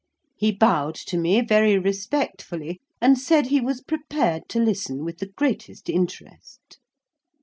[0.35, 5.27] He bowed to me very respectfully, and said he was prepared to listen with the
[5.29, 6.79] greatest interest.